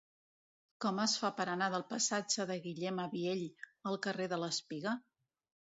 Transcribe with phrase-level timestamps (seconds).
[0.85, 3.47] Com es fa per anar del passatge de Guillem Abiell
[3.93, 4.99] al carrer de l'Espiga?